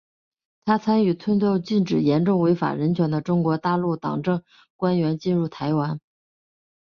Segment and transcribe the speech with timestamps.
[0.65, 4.43] 她参与推动禁止严重违反人权的中国大陆党政
[4.75, 5.99] 官员进入台湾。